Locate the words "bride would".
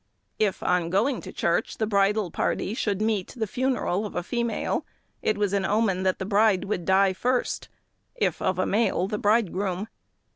6.25-6.85